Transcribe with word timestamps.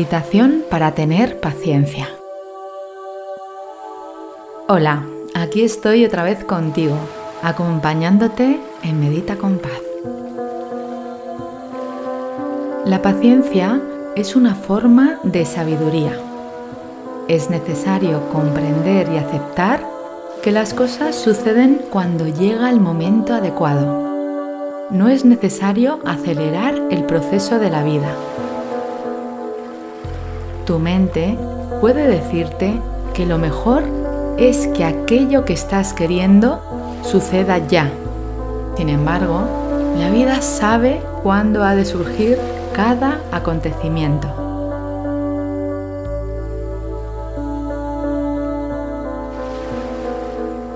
Meditación 0.00 0.64
para 0.70 0.94
tener 0.94 1.40
paciencia. 1.40 2.08
Hola, 4.66 5.04
aquí 5.34 5.62
estoy 5.62 6.06
otra 6.06 6.22
vez 6.22 6.42
contigo, 6.42 6.96
acompañándote 7.42 8.58
en 8.82 8.98
Medita 8.98 9.36
con 9.36 9.58
Paz. 9.58 9.82
La 12.86 13.02
paciencia 13.02 13.78
es 14.16 14.36
una 14.36 14.54
forma 14.54 15.20
de 15.22 15.44
sabiduría. 15.44 16.18
Es 17.28 17.50
necesario 17.50 18.26
comprender 18.30 19.06
y 19.12 19.18
aceptar 19.18 19.86
que 20.42 20.50
las 20.50 20.72
cosas 20.72 21.14
suceden 21.14 21.78
cuando 21.90 22.26
llega 22.26 22.70
el 22.70 22.80
momento 22.80 23.34
adecuado. 23.34 24.88
No 24.88 25.10
es 25.10 25.26
necesario 25.26 26.00
acelerar 26.06 26.74
el 26.90 27.04
proceso 27.04 27.58
de 27.58 27.68
la 27.68 27.84
vida. 27.84 28.16
Tu 30.70 30.78
mente 30.78 31.36
puede 31.80 32.06
decirte 32.06 32.80
que 33.12 33.26
lo 33.26 33.38
mejor 33.38 33.82
es 34.38 34.68
que 34.68 34.84
aquello 34.84 35.44
que 35.44 35.52
estás 35.52 35.92
queriendo 35.92 36.62
suceda 37.02 37.58
ya. 37.58 37.90
Sin 38.76 38.88
embargo, 38.88 39.48
la 39.98 40.10
vida 40.10 40.40
sabe 40.40 41.00
cuándo 41.24 41.64
ha 41.64 41.74
de 41.74 41.84
surgir 41.84 42.38
cada 42.72 43.18
acontecimiento. 43.32 44.28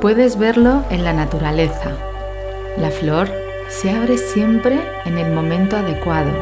Puedes 0.00 0.36
verlo 0.36 0.82
en 0.90 1.04
la 1.04 1.12
naturaleza. 1.12 1.92
La 2.78 2.90
flor 2.90 3.28
se 3.68 3.92
abre 3.92 4.18
siempre 4.18 4.76
en 5.04 5.18
el 5.18 5.32
momento 5.32 5.76
adecuado 5.76 6.32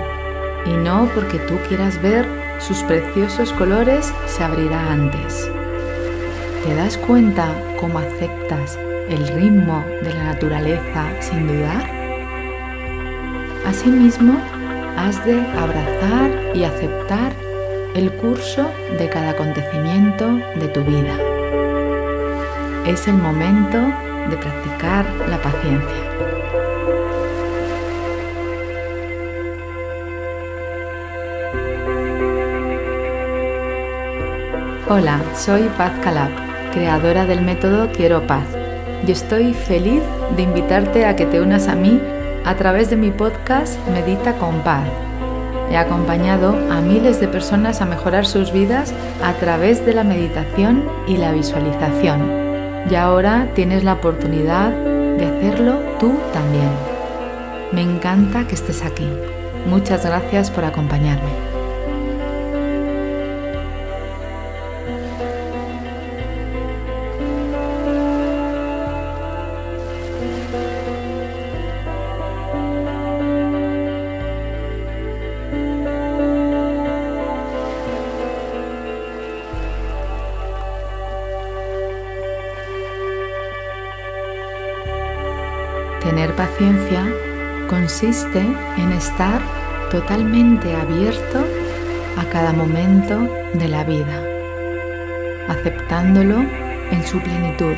y 0.64 0.70
no 0.70 1.06
porque 1.14 1.39
tú 1.39 1.59
quieras 1.69 2.00
ver 2.00 2.41
sus 2.66 2.82
preciosos 2.84 3.52
colores 3.52 4.12
se 4.27 4.44
abrirá 4.44 4.92
antes. 4.92 5.50
¿Te 6.64 6.74
das 6.74 6.96
cuenta 6.96 7.48
cómo 7.80 7.98
aceptas 7.98 8.78
el 9.08 9.27
ritmo 9.28 9.84
de 10.02 10.14
la 10.14 10.24
naturaleza 10.24 11.04
sin 11.20 11.46
dudar? 11.48 11.91
Asimismo, 13.66 14.41
has 14.96 15.24
de 15.24 15.41
abrazar 15.58 16.30
y 16.54 16.64
aceptar 16.64 17.32
el 17.94 18.10
curso 18.12 18.70
de 18.98 19.08
cada 19.08 19.30
acontecimiento 19.30 20.38
de 20.56 20.69
tu 20.69 20.82
vida 20.84 21.16
es 22.86 23.06
el 23.06 23.14
momento 23.14 23.78
de 24.28 24.36
practicar 24.36 25.06
la 25.28 25.41
paciencia. 25.41 26.22
Hola, 34.88 35.20
soy 35.34 35.70
Paz 35.78 35.92
Calab, 36.02 36.30
creadora 36.72 37.25
del 37.25 37.41
método 37.42 37.91
Quiero 37.92 38.27
Paz, 38.27 38.44
y 39.06 39.12
estoy 39.12 39.55
feliz 39.55 40.02
de 40.36 40.42
invitarte 40.42 41.06
a 41.06 41.14
que 41.14 41.25
te 41.25 41.41
unas 41.41 41.69
a 41.69 41.77
mí 41.77 42.00
a 42.44 42.56
través 42.56 42.91
de 42.91 42.97
mi 42.97 43.10
podcast 43.10 43.78
Medita 43.88 44.34
con 44.38 44.60
Paz. 44.60 44.88
He 45.70 45.77
acompañado 45.77 46.58
a 46.70 46.80
miles 46.80 47.20
de 47.20 47.28
personas 47.28 47.80
a 47.80 47.86
mejorar 47.86 48.27
sus 48.27 48.53
vidas 48.53 48.92
a 49.22 49.33
través 49.34 49.86
de 49.86 49.94
la 49.94 50.05
meditación 50.05 50.84
y 51.06 51.16
la 51.16 51.33
visualización 51.33 52.42
y 52.91 52.94
ahora 52.97 53.49
tienes 53.54 53.84
la 53.84 53.94
oportunidad 53.94 54.70
de 54.70 55.26
hacerlo 55.26 55.78
tú 56.00 56.12
también. 56.32 56.70
Me 57.70 57.82
encanta 57.82 58.47
que 58.47 58.54
estés 58.54 58.84
aquí. 58.84 59.09
Muchas 59.66 60.04
gracias 60.04 60.50
por 60.50 60.64
acompañarme. 60.64 61.51
Tener 86.62 86.77
paciencia 86.77 87.12
consiste 87.69 88.39
en 88.39 88.93
estar 88.93 89.41
totalmente 89.91 90.77
abierto 90.77 91.45
a 92.17 92.25
cada 92.27 92.53
momento 92.53 93.28
de 93.55 93.67
la 93.67 93.83
vida, 93.83 94.23
aceptándolo 95.49 96.45
en 96.93 97.05
su 97.05 97.19
plenitud 97.21 97.75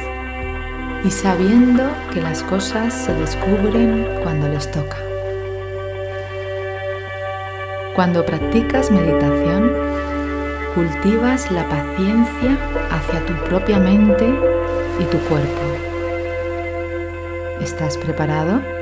y 1.03 1.11
sabiendo 1.11 1.84
que 2.12 2.21
las 2.21 2.43
cosas 2.43 2.93
se 2.93 3.15
descubren 3.15 4.06
cuando 4.22 4.49
les 4.49 4.71
toca. 4.71 4.99
Cuando 7.95 8.27
practicas 8.27 8.91
meditación, 8.91 9.72
cultivas 10.75 11.51
la 11.51 11.66
paciencia 11.71 12.59
hacia 12.91 13.25
tu 13.25 13.33
propia 13.49 13.78
mente 13.78 14.27
y 15.01 15.05
tu 15.05 15.19
cuerpo 15.21 15.75
¿Estás 17.65 17.97
preparado? 17.97 18.73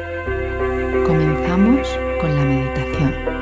Comenzamos 0.93 1.89
con 2.21 2.37
la 2.37 2.45
meditación. 2.45 3.42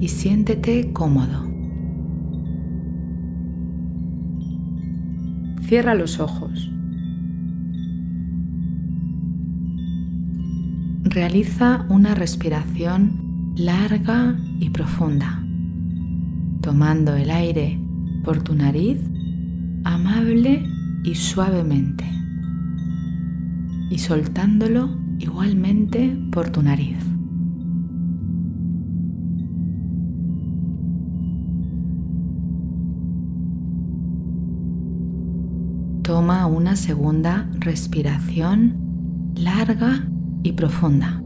y 0.00 0.08
siéntete 0.08 0.92
cómodo. 0.92 1.46
Cierra 5.62 5.94
los 5.94 6.18
ojos. 6.18 6.72
Realiza 11.04 11.86
una 11.88 12.14
respiración 12.14 13.52
larga 13.56 14.36
y 14.58 14.70
profunda, 14.70 15.44
tomando 16.60 17.14
el 17.14 17.30
aire 17.30 17.78
por 18.24 18.42
tu 18.42 18.54
nariz 18.54 18.98
amable 19.84 20.62
y 21.04 21.14
suavemente 21.14 22.04
y 23.90 23.98
soltándolo 23.98 24.96
igualmente 25.18 26.16
por 26.30 26.50
tu 26.50 26.62
nariz. 26.62 26.96
Una 36.50 36.74
segunda 36.74 37.48
respiración 37.58 39.32
larga 39.36 40.04
y 40.42 40.52
profunda. 40.52 41.22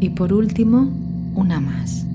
Y 0.00 0.10
por 0.10 0.32
último, 0.32 0.90
una 1.34 1.60
más. 1.60 2.06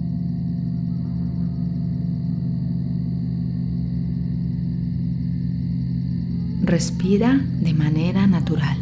Respira 6.61 7.41
de 7.61 7.73
manera 7.73 8.25
natural, 8.25 8.77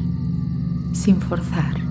sin 0.94 1.18
forzar. 1.18 1.91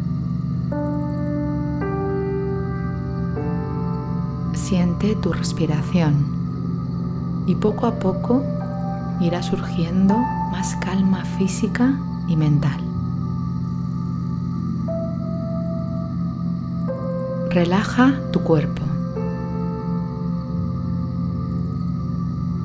Siente 4.71 5.17
tu 5.17 5.33
respiración 5.33 6.15
y 7.45 7.57
poco 7.57 7.89
a 7.89 7.99
poco 7.99 8.45
irá 9.21 9.43
surgiendo 9.43 10.17
más 10.53 10.77
calma 10.77 11.25
física 11.25 11.99
y 12.29 12.37
mental. 12.37 12.81
Relaja 17.51 18.21
tu 18.31 18.43
cuerpo. 18.45 18.83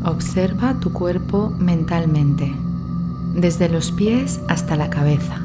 Observa 0.03 0.75
tu 0.75 0.93
cuerpo 0.93 1.53
mentalmente, 1.57 2.55
desde 3.33 3.67
los 3.67 3.91
pies 3.91 4.41
hasta 4.47 4.75
la 4.75 4.91
cabeza, 4.91 5.37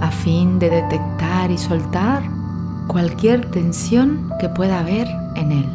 a 0.00 0.10
fin 0.10 0.58
de 0.58 0.68
detectar 0.68 1.52
y 1.52 1.58
soltar 1.58 2.39
cualquier 2.90 3.48
tensión 3.52 4.32
que 4.40 4.48
pueda 4.48 4.80
haber 4.80 5.06
en 5.36 5.52
él. 5.52 5.68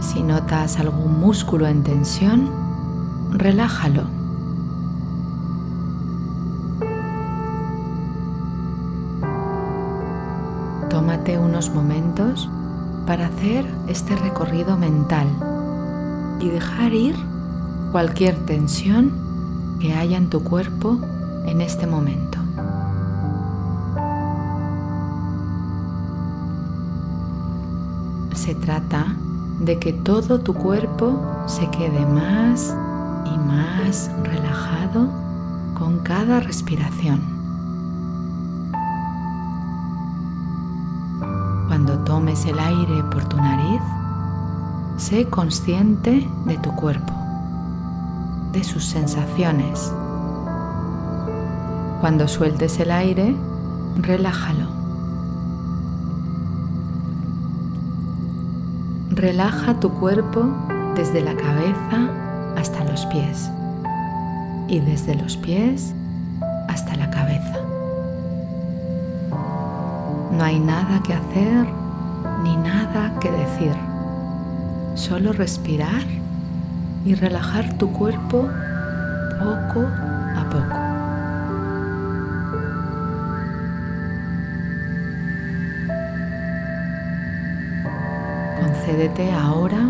Si 0.00 0.22
notas 0.22 0.78
algún 0.78 1.20
músculo 1.20 1.66
en 1.66 1.82
tensión, 1.82 2.48
relájalo. 3.32 4.04
Tómate 10.88 11.38
unos 11.38 11.68
momentos 11.74 12.48
para 13.06 13.26
hacer 13.26 13.66
este 13.88 14.16
recorrido 14.16 14.78
mental 14.78 15.26
y 16.40 16.48
dejar 16.48 16.94
ir 16.94 17.14
cualquier 17.92 18.36
tensión 18.46 19.12
que 19.80 19.92
haya 19.92 20.16
en 20.16 20.30
tu 20.30 20.42
cuerpo 20.42 20.98
en 21.44 21.60
este 21.60 21.86
momento. 21.86 22.27
Se 28.38 28.54
trata 28.54 29.16
de 29.58 29.80
que 29.80 29.92
todo 29.92 30.38
tu 30.38 30.54
cuerpo 30.54 31.20
se 31.46 31.68
quede 31.70 32.06
más 32.06 32.72
y 33.26 33.36
más 33.36 34.12
relajado 34.22 35.08
con 35.74 35.98
cada 35.98 36.38
respiración. 36.38 37.20
Cuando 41.66 41.98
tomes 42.04 42.46
el 42.46 42.60
aire 42.60 43.02
por 43.10 43.24
tu 43.24 43.36
nariz, 43.38 43.82
sé 44.98 45.28
consciente 45.28 46.26
de 46.46 46.58
tu 46.58 46.72
cuerpo, 46.76 47.12
de 48.52 48.62
sus 48.62 48.84
sensaciones. 48.84 49.92
Cuando 52.00 52.28
sueltes 52.28 52.78
el 52.78 52.92
aire, 52.92 53.34
relájalo. 54.00 54.87
Relaja 59.10 59.80
tu 59.80 59.90
cuerpo 59.94 60.46
desde 60.94 61.22
la 61.22 61.34
cabeza 61.34 62.10
hasta 62.56 62.84
los 62.84 63.06
pies 63.06 63.50
y 64.68 64.80
desde 64.80 65.14
los 65.14 65.36
pies 65.36 65.94
hasta 66.68 66.94
la 66.96 67.08
cabeza. 67.10 67.56
No 70.32 70.44
hay 70.44 70.60
nada 70.60 71.02
que 71.02 71.14
hacer 71.14 71.66
ni 72.42 72.56
nada 72.58 73.18
que 73.18 73.30
decir. 73.30 73.74
Solo 74.94 75.32
respirar 75.32 76.02
y 77.04 77.14
relajar 77.14 77.78
tu 77.78 77.90
cuerpo 77.92 78.46
poco 79.38 79.86
a 80.36 80.48
poco. 80.50 80.87
Concédete 88.88 89.30
ahora 89.30 89.86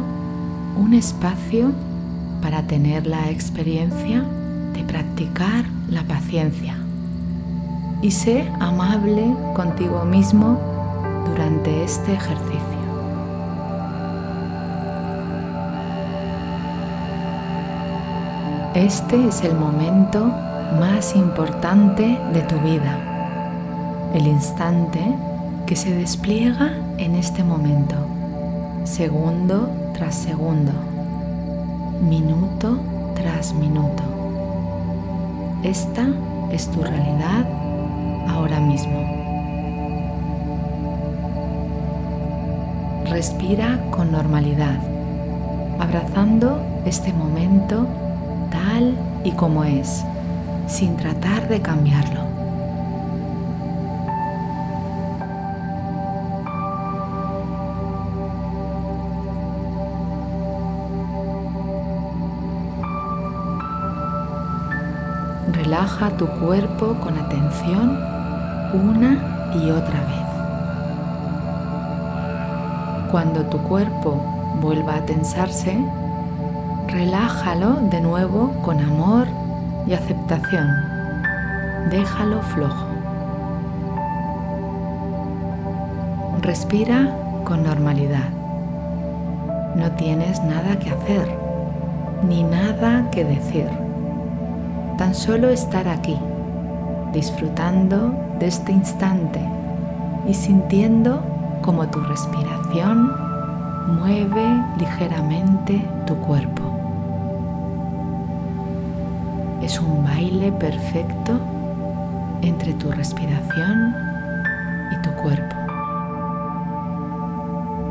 un 0.76 0.92
espacio 0.92 1.70
para 2.42 2.64
tener 2.64 3.06
la 3.06 3.30
experiencia 3.30 4.24
de 4.72 4.82
practicar 4.82 5.64
la 5.88 6.02
paciencia 6.02 6.76
y 8.02 8.10
sé 8.10 8.50
amable 8.58 9.36
contigo 9.54 10.04
mismo 10.04 10.58
durante 11.26 11.84
este 11.84 12.12
ejercicio. 12.12 12.58
Este 18.74 19.28
es 19.28 19.44
el 19.44 19.54
momento 19.54 20.26
más 20.80 21.14
importante 21.14 22.18
de 22.32 22.40
tu 22.42 22.56
vida, 22.68 22.98
el 24.12 24.26
instante 24.26 25.14
que 25.66 25.76
se 25.76 25.94
despliega 25.94 26.72
en 26.96 27.14
este 27.14 27.44
momento, 27.44 28.17
segundo 28.88 29.68
tras 29.92 30.14
segundo, 30.14 30.72
minuto 32.00 32.78
tras 33.14 33.52
minuto. 33.52 34.02
Esta 35.62 36.08
es 36.50 36.68
tu 36.68 36.80
realidad 36.80 37.44
ahora 38.28 38.58
mismo. 38.60 38.98
Respira 43.10 43.78
con 43.90 44.10
normalidad, 44.10 44.78
abrazando 45.78 46.58
este 46.86 47.12
momento 47.12 47.86
tal 48.50 48.96
y 49.22 49.32
como 49.32 49.64
es, 49.64 50.02
sin 50.66 50.96
tratar 50.96 51.46
de 51.46 51.60
cambiarlo. 51.60 52.27
Relaja 65.68 66.08
tu 66.16 66.26
cuerpo 66.26 66.94
con 66.94 67.18
atención 67.18 67.98
una 68.72 69.52
y 69.54 69.70
otra 69.70 70.00
vez. 70.00 70.26
Cuando 73.10 73.42
tu 73.42 73.58
cuerpo 73.58 74.18
vuelva 74.62 74.94
a 74.94 75.04
tensarse, 75.04 75.76
relájalo 76.86 77.74
de 77.90 78.00
nuevo 78.00 78.54
con 78.62 78.80
amor 78.80 79.26
y 79.86 79.92
aceptación. 79.92 80.68
Déjalo 81.90 82.40
flojo. 82.40 82.86
Respira 86.40 87.14
con 87.44 87.62
normalidad. 87.62 88.30
No 89.76 89.90
tienes 89.98 90.42
nada 90.44 90.78
que 90.78 90.88
hacer, 90.88 91.28
ni 92.26 92.42
nada 92.42 93.04
que 93.10 93.22
decir. 93.22 93.87
Tan 94.98 95.14
solo 95.14 95.48
estar 95.50 95.86
aquí, 95.86 96.18
disfrutando 97.12 98.12
de 98.40 98.48
este 98.48 98.72
instante 98.72 99.40
y 100.28 100.34
sintiendo 100.34 101.22
como 101.62 101.86
tu 101.86 102.00
respiración 102.00 103.12
mueve 104.00 104.60
ligeramente 104.76 105.80
tu 106.04 106.16
cuerpo. 106.16 106.64
Es 109.62 109.80
un 109.80 110.02
baile 110.02 110.50
perfecto 110.50 111.38
entre 112.42 112.72
tu 112.74 112.90
respiración 112.90 113.94
y 114.90 115.02
tu 115.02 115.10
cuerpo. 115.12 115.56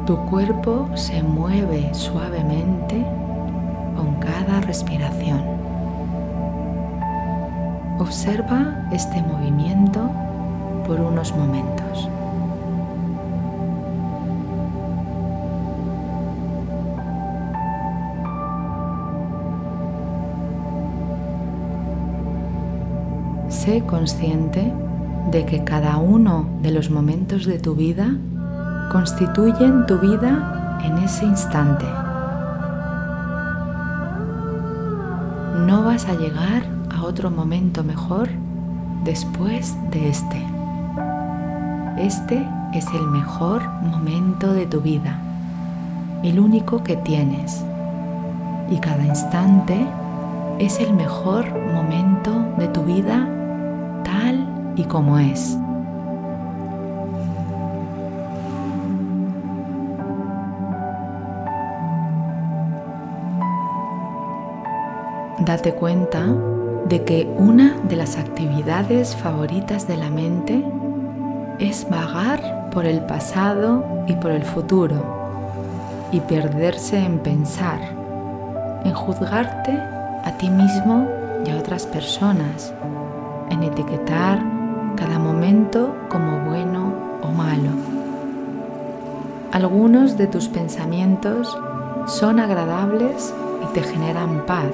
Tu 0.06 0.18
cuerpo 0.26 0.90
se 0.96 1.24
mueve 1.24 1.94
suavemente 1.94 3.06
con 3.96 4.16
cada 4.16 4.60
respiración. 4.60 5.67
Observa 8.00 8.88
este 8.92 9.22
movimiento 9.24 10.12
por 10.86 11.00
unos 11.00 11.36
momentos. 11.36 12.10
Sé 23.50 23.82
consciente 23.82 24.72
de 25.32 25.46
que 25.46 25.64
cada 25.64 25.98
uno 25.98 26.48
de 26.62 26.72
los 26.72 26.90
momentos 26.90 27.46
de 27.46 27.60
tu 27.60 27.76
vida 27.76 28.16
constituyen 28.92 29.86
tu 29.88 29.98
vida 29.98 30.80
en 30.84 30.98
ese 31.00 31.26
instante. 31.26 31.86
No 35.66 35.84
vas 35.84 36.06
a 36.08 36.14
llegar 36.14 36.77
otro 37.08 37.32
momento 37.32 37.86
mejor 37.86 38.28
después 39.06 39.78
de 39.92 40.10
este. 40.10 40.46
Este 41.98 42.46
es 42.74 42.86
el 42.94 43.08
mejor 43.08 43.66
momento 43.82 44.54
de 44.54 44.66
tu 44.66 44.82
vida, 44.82 45.18
el 46.22 46.38
único 46.38 46.84
que 46.84 46.98
tienes. 46.98 47.64
Y 48.70 48.78
cada 48.80 49.06
instante 49.06 49.88
es 50.60 50.82
el 50.82 50.94
mejor 50.94 51.46
momento 51.74 52.32
de 52.58 52.68
tu 52.68 52.84
vida 52.84 53.26
tal 54.04 54.74
y 54.76 54.84
como 54.84 55.18
es. 55.18 55.58
Date 65.40 65.74
cuenta 65.74 66.26
de 66.90 67.04
que 67.04 67.28
una 67.38 67.76
de 67.90 67.98
las 67.98 68.18
actividades 68.18 69.16
favoritas 69.16 69.88
de 69.88 69.98
la 69.98 70.10
mente 70.10 70.64
es 71.60 71.90
vagar 71.90 72.70
por 72.72 72.86
el 72.86 73.02
pasado 73.02 73.84
y 74.08 74.14
por 74.14 74.32
el 74.32 74.44
futuro 74.44 75.18
y 76.12 76.22
perderse 76.22 76.98
en 76.98 77.20
pensar, 77.20 77.80
en 78.86 78.94
juzgarte 78.94 79.72
a 79.72 80.38
ti 80.38 80.50
mismo 80.50 81.08
y 81.46 81.50
a 81.50 81.58
otras 81.58 81.86
personas, 81.86 82.74
en 83.50 83.64
etiquetar 83.64 84.42
cada 84.96 85.20
momento 85.20 85.94
como 86.10 86.40
bueno 86.50 86.94
o 87.22 87.28
malo. 87.32 87.72
Algunos 89.52 90.18
de 90.18 90.28
tus 90.28 90.48
pensamientos 90.48 91.58
son 92.06 92.40
agradables 92.40 93.34
y 93.64 93.74
te 93.74 93.84
generan 93.84 94.46
paz 94.46 94.72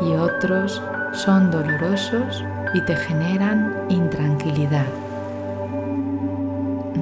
y 0.00 0.12
otros 0.14 0.82
son 1.12 1.50
dolorosos 1.50 2.44
y 2.74 2.80
te 2.82 2.96
generan 2.96 3.86
intranquilidad. 3.88 4.86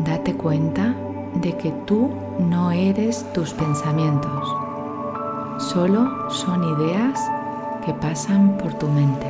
Date 0.04 0.34
cuenta 0.34 0.94
de 1.34 1.56
que 1.56 1.70
tú 1.86 2.10
no 2.38 2.70
eres 2.70 3.24
tus 3.32 3.52
pensamientos, 3.52 4.48
solo 5.58 6.30
son 6.30 6.64
ideas 6.64 7.20
que 7.84 7.92
pasan 7.94 8.56
por 8.58 8.74
tu 8.74 8.88
mente. 8.88 9.26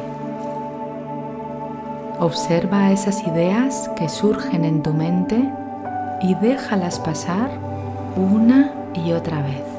Observa 2.21 2.91
esas 2.91 3.25
ideas 3.27 3.91
que 3.97 4.09
surgen 4.09 4.65
en 4.65 4.83
tu 4.83 4.93
mente 4.93 5.53
y 6.21 6.35
déjalas 6.37 6.99
pasar 6.99 7.51
una 8.17 8.73
y 8.95 9.13
otra 9.13 9.43
vez. 9.43 9.78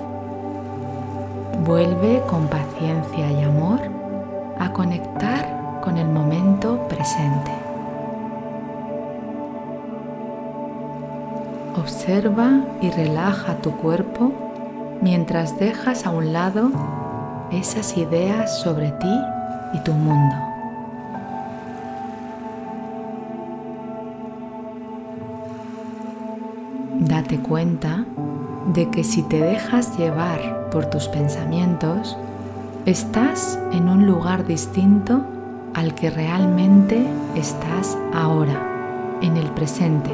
Vuelve 1.69 2.23
con 2.27 2.47
paciencia 2.47 3.31
y 3.31 3.43
amor 3.43 3.79
a 4.57 4.73
conectar 4.73 5.79
con 5.83 5.99
el 5.99 6.07
momento 6.07 6.87
presente. 6.87 7.51
Observa 11.77 12.63
y 12.81 12.89
relaja 12.89 13.53
tu 13.57 13.69
cuerpo 13.77 14.31
mientras 14.99 15.59
dejas 15.59 16.07
a 16.07 16.09
un 16.09 16.33
lado 16.33 16.71
esas 17.51 17.95
ideas 17.97 18.63
sobre 18.63 18.89
ti 18.93 19.19
y 19.75 19.79
tu 19.81 19.93
mundo. 19.93 20.35
Date 27.01 27.37
cuenta 27.37 28.05
de 28.73 28.89
que 28.91 29.03
si 29.03 29.23
te 29.23 29.41
dejas 29.41 29.97
llevar 29.97 30.69
por 30.69 30.85
tus 30.85 31.07
pensamientos, 31.07 32.15
estás 32.85 33.59
en 33.71 33.89
un 33.89 34.05
lugar 34.05 34.45
distinto 34.45 35.21
al 35.73 35.95
que 35.95 36.11
realmente 36.11 37.03
estás 37.35 37.97
ahora, 38.13 39.17
en 39.21 39.37
el 39.37 39.47
presente. 39.51 40.11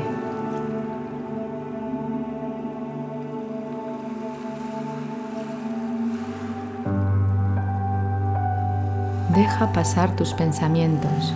Deja 9.36 9.74
pasar 9.74 10.16
tus 10.16 10.34
pensamientos 10.34 11.34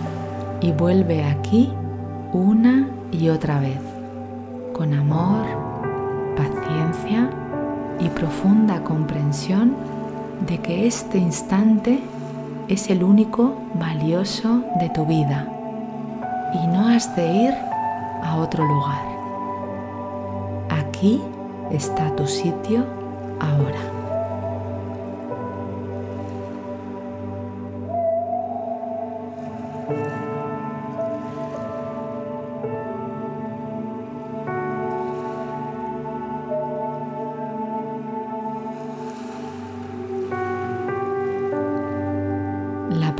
y 0.62 0.72
vuelve 0.72 1.24
aquí 1.24 1.70
una 2.32 2.88
y 3.12 3.28
otra 3.28 3.60
vez, 3.60 3.80
con 4.72 4.94
amor, 4.94 5.79
y 8.00 8.08
profunda 8.08 8.82
comprensión 8.82 9.74
de 10.46 10.58
que 10.58 10.86
este 10.86 11.18
instante 11.18 12.00
es 12.68 12.88
el 12.88 13.04
único 13.04 13.56
valioso 13.74 14.62
de 14.78 14.88
tu 14.90 15.04
vida 15.04 15.46
y 16.54 16.66
no 16.68 16.88
has 16.88 17.14
de 17.14 17.26
ir 17.26 17.54
a 18.22 18.36
otro 18.36 18.64
lugar. 18.64 19.02
Aquí 20.70 21.20
está 21.70 22.14
tu 22.16 22.26
sitio 22.26 22.84
ahora. 23.38 23.99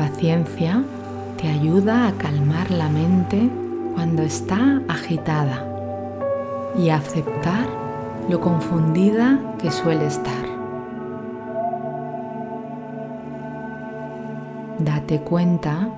Paciencia 0.01 0.83
te 1.37 1.47
ayuda 1.47 2.09
a 2.09 2.13
calmar 2.13 2.71
la 2.71 2.89
mente 2.89 3.51
cuando 3.95 4.23
está 4.23 4.81
agitada 4.89 5.63
y 6.79 6.89
a 6.89 6.97
aceptar 6.97 7.67
lo 8.31 8.41
confundida 8.41 9.39
que 9.61 9.71
suele 9.71 10.07
estar. 10.07 10.47
Date 14.79 15.21
cuenta 15.21 15.91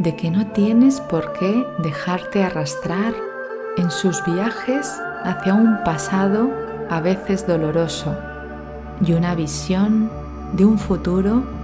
de 0.00 0.14
que 0.14 0.30
no 0.30 0.48
tienes 0.48 1.00
por 1.00 1.32
qué 1.38 1.64
dejarte 1.78 2.44
arrastrar 2.44 3.14
en 3.78 3.90
sus 3.90 4.22
viajes 4.26 5.00
hacia 5.24 5.54
un 5.54 5.78
pasado 5.82 6.50
a 6.90 7.00
veces 7.00 7.46
doloroso 7.46 8.14
y 9.00 9.14
una 9.14 9.34
visión 9.34 10.10
de 10.52 10.66
un 10.66 10.78
futuro 10.78 11.55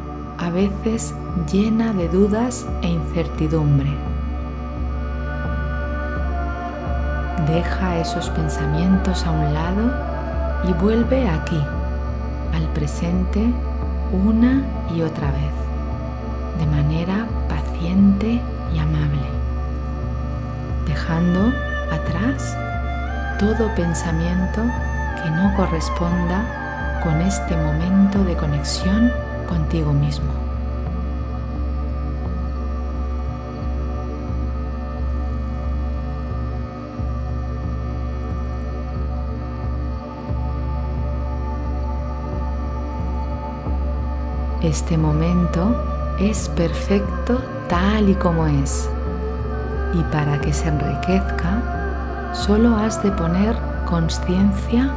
a 0.42 0.50
veces 0.50 1.14
llena 1.52 1.92
de 1.92 2.08
dudas 2.08 2.66
e 2.82 2.88
incertidumbre. 2.88 3.96
Deja 7.46 7.99
esos 7.99 8.28
pensamientos 8.30 9.25
a 9.25 9.30
un 9.30 9.54
lado 9.54 9.92
y 10.68 10.72
vuelve 10.82 11.28
aquí, 11.28 11.62
al 12.54 12.66
presente, 12.75 13.52
una 14.26 14.64
y 14.92 15.02
otra 15.02 15.30
vez, 15.30 15.54
de 16.58 16.66
manera 16.66 17.28
paciente 17.49 18.40
y 18.75 18.78
amable, 18.78 19.28
dejando 20.88 21.52
atrás 21.92 22.56
todo 23.38 23.72
pensamiento 23.76 24.62
que 25.22 25.30
no 25.30 25.54
corresponda 25.54 27.00
con 27.04 27.20
este 27.20 27.56
momento 27.56 28.25
de 28.25 28.37
conexión 28.37 29.12
contigo 29.52 29.92
mismo. 29.92 30.32
Este 44.62 44.97
momento 44.97 45.76
es 46.18 46.49
perfecto 46.50 47.42
tal 47.68 48.09
y 48.09 48.14
como 48.14 48.47
es. 48.47 48.88
Y 49.92 50.02
para 50.04 50.40
que 50.40 50.52
se 50.54 50.68
enriquezca, 50.68 52.32
solo 52.32 52.75
has 52.76 53.02
de 53.02 53.11
poner 53.11 53.54
conciencia 53.85 54.90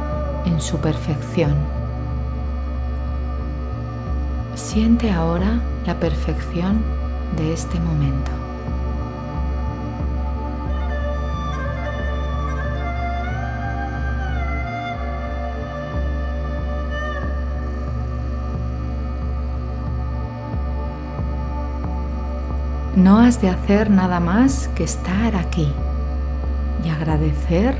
en 0.46 0.58
su 0.62 0.78
perfección. 0.78 1.75
Siente 4.56 5.10
ahora 5.10 5.60
la 5.86 6.00
perfección 6.00 6.82
de 7.36 7.52
este 7.52 7.78
momento. 7.78 8.30
No 22.96 23.18
has 23.18 23.42
de 23.42 23.50
hacer 23.50 23.90
nada 23.90 24.20
más 24.20 24.68
que 24.68 24.84
estar 24.84 25.36
aquí 25.36 25.70
y 26.82 26.88
agradecer 26.88 27.76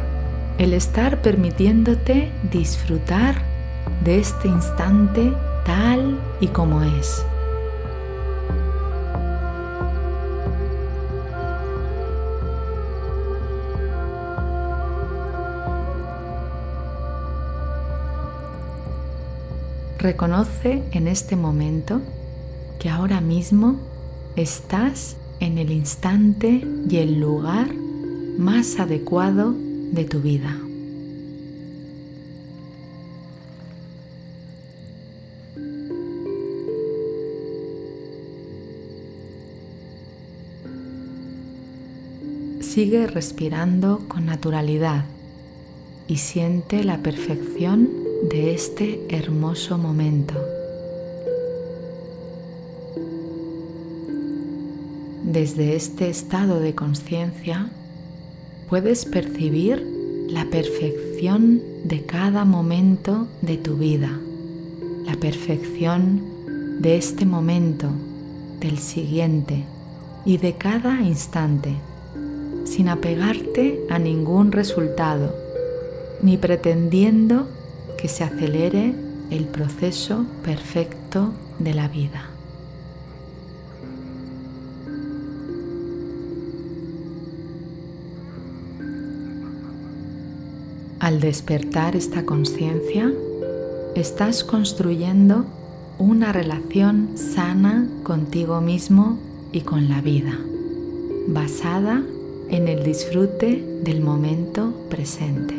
el 0.59 0.75
estar 0.75 1.23
permitiéndote 1.23 2.30
disfrutar 2.50 3.37
de 4.04 4.18
este 4.18 4.49
instante 4.49 5.33
tal 5.66 6.18
y 6.40 6.46
como 6.49 6.82
es. 6.82 7.25
Reconoce 19.99 20.85
en 20.92 21.08
este 21.08 21.35
momento 21.35 22.00
que 22.78 22.88
ahora 22.88 23.20
mismo 23.20 23.76
estás 24.37 25.16
en 25.40 25.58
el 25.58 25.73
instante 25.73 26.64
y 26.88 26.96
el 26.99 27.18
lugar 27.18 27.75
más 28.38 28.78
adecuado 28.78 29.52
de 29.90 30.04
tu 30.04 30.20
vida. 30.20 30.65
Sigue 42.76 43.06
respirando 43.06 44.02
con 44.06 44.26
naturalidad 44.26 45.06
y 46.09 46.18
siente 46.18 46.85
la 46.85 46.99
perfección 46.99 47.88
de 48.28 48.52
este 48.52 49.00
hermoso 49.09 49.78
momento. 49.78 50.35
Desde 55.25 55.75
este 55.75 56.11
estado 56.11 56.61
de 56.61 56.75
conciencia 56.75 57.71
puedes 58.68 59.06
percibir 59.06 59.83
la 60.28 60.45
perfección 60.45 61.62
de 61.83 62.04
cada 62.04 62.45
momento 62.45 63.26
de 63.40 63.56
tu 63.56 63.78
vida, 63.78 64.21
la 65.06 65.14
perfección 65.14 66.21
de 66.83 66.99
este 66.99 67.25
momento, 67.25 67.88
del 68.61 68.76
siguiente 68.76 69.64
y 70.26 70.37
de 70.37 70.52
cada 70.56 71.00
instante, 71.00 71.76
sin 72.66 72.88
apegarte 72.88 73.80
a 73.88 73.99
ningún 73.99 74.52
resultado, 74.52 75.35
ni 76.23 76.37
pretendiendo 76.37 77.46
que 77.96 78.08
se 78.08 78.25
acelere 78.25 78.94
el 79.30 79.46
proceso 79.46 80.26
perfecto 80.44 81.32
de 81.58 81.75
la 81.75 81.88
vida. 81.88 82.30
Al 90.99 91.20
despertar 91.20 91.94
esta 91.94 92.25
conciencia, 92.25 93.12
estás 93.94 94.42
construyendo 94.42 95.44
una 95.99 96.32
relación 96.32 97.11
sana 97.16 97.87
contigo 98.02 98.61
mismo 98.61 99.18
y 99.52 99.61
con 99.61 99.88
la 99.88 100.00
vida, 100.00 100.37
basada 101.28 102.02
en 102.50 102.68
el 102.68 102.84
disfrute 102.84 103.62
del 103.82 104.00
momento 104.00 104.72
presente. 104.88 105.54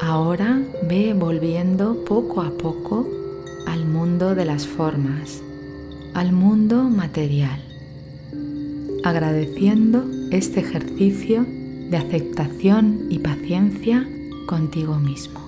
Ahora 0.00 0.62
ve 0.88 1.14
volviendo 1.14 2.04
poco 2.04 2.40
a 2.40 2.50
poco 2.50 3.06
al 3.66 3.84
mundo 3.84 4.34
de 4.34 4.44
las 4.44 4.66
formas, 4.66 5.42
al 6.14 6.32
mundo 6.32 6.84
material, 6.84 7.67
agradeciendo 9.08 10.04
este 10.30 10.60
ejercicio 10.60 11.44
de 11.90 11.96
aceptación 11.96 13.06
y 13.08 13.18
paciencia 13.18 14.06
contigo 14.46 14.96
mismo. 14.96 15.40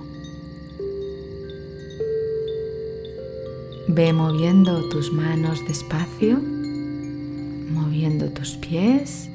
Ve 3.88 4.12
moviendo 4.12 4.88
tus 4.88 5.12
manos 5.12 5.66
despacio, 5.66 6.38
moviendo 6.38 8.30
tus 8.30 8.56
pies 8.56 9.28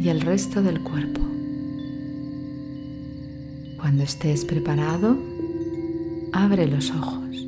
y 0.00 0.08
el 0.08 0.20
resto 0.20 0.62
del 0.62 0.82
cuerpo. 0.82 1.20
Cuando 3.76 4.02
estés 4.02 4.44
preparado, 4.44 5.16
abre 6.32 6.66
los 6.66 6.90
ojos. 6.90 7.47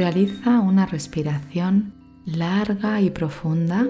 Realiza 0.00 0.60
una 0.60 0.86
respiración 0.86 1.92
larga 2.24 3.02
y 3.02 3.10
profunda, 3.10 3.86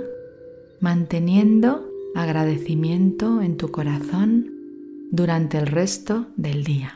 manteniendo 0.81 1.89
agradecimiento 2.17 3.43
en 3.43 3.57
tu 3.57 3.71
corazón 3.71 4.51
durante 5.13 5.57
el 5.59 5.69
resto 5.69 6.27
del 6.37 6.65
día. 6.65 6.95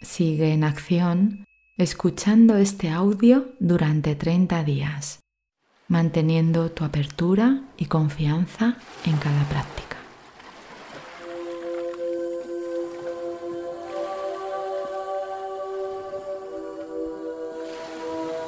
Sigue 0.00 0.54
en 0.54 0.64
acción 0.64 1.44
escuchando 1.76 2.56
este 2.56 2.88
audio 2.88 3.52
durante 3.60 4.14
30 4.14 4.64
días, 4.64 5.20
manteniendo 5.88 6.70
tu 6.70 6.84
apertura 6.84 7.68
y 7.76 7.84
confianza 7.84 8.78
en 9.04 9.18
cada 9.18 9.44
práctica. 9.50 10.03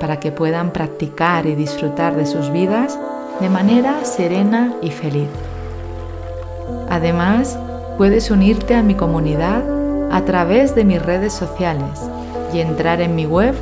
para 0.00 0.18
que 0.20 0.32
puedan 0.32 0.70
practicar 0.70 1.46
y 1.46 1.54
disfrutar 1.54 2.16
de 2.16 2.26
sus 2.26 2.50
vidas 2.50 2.98
de 3.40 3.48
manera 3.48 4.04
serena 4.04 4.74
y 4.82 4.90
feliz. 4.90 5.30
Además, 6.88 7.58
puedes 7.96 8.30
unirte 8.30 8.74
a 8.74 8.82
mi 8.82 8.94
comunidad 8.94 9.62
a 10.10 10.24
través 10.24 10.74
de 10.74 10.84
mis 10.84 11.00
redes 11.02 11.32
sociales 11.32 12.02
y 12.52 12.58
entrar 12.60 13.00
en 13.00 13.14
mi 13.14 13.24
web 13.26 13.54